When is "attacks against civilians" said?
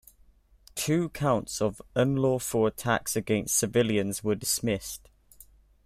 2.65-4.23